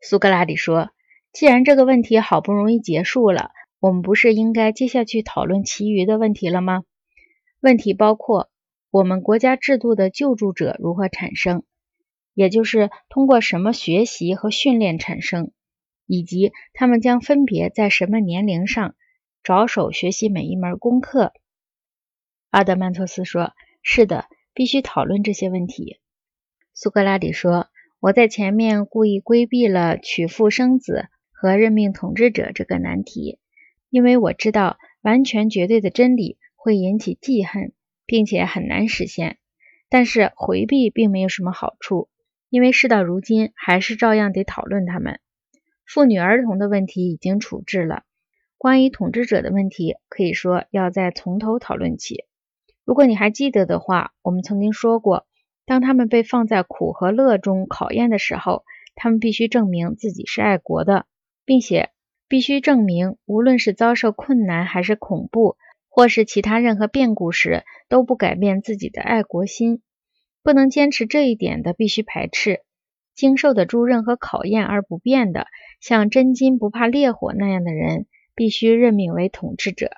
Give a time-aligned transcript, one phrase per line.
[0.00, 0.90] 苏格拉底说
[1.32, 3.50] ：“既然这个问题好不容易结束了，
[3.80, 6.84] 我们不是应该接下去讨论其余的问题了吗？
[7.60, 8.50] 问题包括
[8.90, 11.64] 我们国家制度的救助者如何产生，
[12.32, 15.52] 也就是通过什么学习和训练产生，
[16.06, 18.94] 以及他们将分别在什么年龄上
[19.42, 21.34] 着手学习每一门功课。”
[22.48, 24.24] 阿德曼托斯说：“是的，
[24.54, 26.00] 必须讨论这些问题。”
[26.72, 27.68] 苏格拉底说
[28.00, 33.38] ：“我在前面故意规避了娶妇生子和任命统治者这个难题。”
[33.90, 37.72] 因为我知道完全绝对的真理会引起记恨，
[38.06, 39.38] 并且很难实现。
[39.88, 42.08] 但是回避并没有什么好处，
[42.48, 45.18] 因为事到如今还是照样得讨论他们。
[45.84, 48.04] 妇女儿童的问题已经处置了，
[48.56, 52.24] 关于统治者的问题，可以说要再从头讨论起。
[52.84, 55.26] 如果你还记得的话，我们曾经说过，
[55.70, 58.64] 当他们被放在苦和乐中考验的时候，
[58.96, 61.06] 他们必须证明自己是爱国的，
[61.44, 61.90] 并且。
[62.26, 65.56] 必须证明，无论是遭受困难，还是恐怖，
[65.88, 69.80] 或是其他任何变故时，都不改变自己的爱国心。
[70.42, 72.62] 不能坚持这一点的，必须排斥。
[73.14, 75.46] 经受得住任何考验而不变的，
[75.80, 79.92] 像真金不怕烈火那样的人，必须任命为统治者，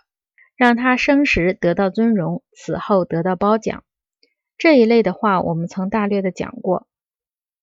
[0.55, 3.84] 让他生时得到尊荣，死后得到褒奖。
[4.63, 6.87] 这一类的话，我们曾大略的讲过，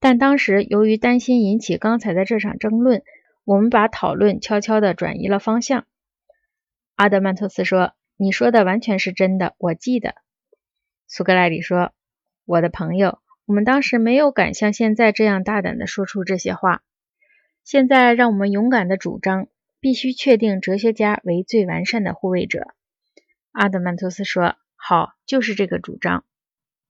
[0.01, 3.03] 但当时由于担心引起刚才的这场争论。
[3.45, 5.87] 我们把讨论悄悄地转移了方向。
[6.95, 10.15] 阿德曼托斯说：“你说的完全是真的，我记得。”
[11.07, 11.93] 苏格拉底说
[12.43, 16.83] ：“我的朋友，我们当时没有敢像现在这样大胆地说出这些话。
[17.63, 19.47] 现在，让我们勇敢地主张，
[19.79, 22.67] 必须确定哲学家为最完善的护卫者。”
[23.53, 26.25] 阿德曼托斯说：“好，就是这个主张。”